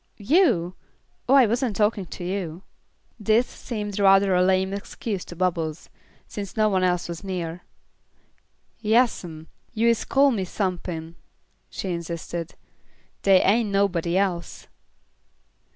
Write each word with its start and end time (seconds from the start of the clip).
"You! 0.17 0.73
Oh, 1.29 1.35
I 1.35 1.45
wasn't 1.45 1.75
talking 1.75 2.07
to 2.07 2.23
you." 2.23 2.63
This 3.19 3.45
seemed 3.45 3.99
rather 3.99 4.33
a 4.33 4.41
lame 4.41 4.73
excuse 4.73 5.23
to 5.25 5.35
Bubbles, 5.35 5.91
since 6.25 6.57
no 6.57 6.69
one 6.69 6.83
else 6.83 7.07
was 7.07 7.23
near. 7.23 7.61
"Yass 8.79 9.23
'm, 9.23 9.45
yuh 9.75 9.87
is 9.89 10.03
call 10.03 10.31
me 10.31 10.43
sumpin'," 10.43 11.17
she 11.69 11.91
insisted. 11.91 12.55
"Dey 13.21 13.41
ain't 13.41 13.69
nobody 13.69 14.17
else." 14.17 14.67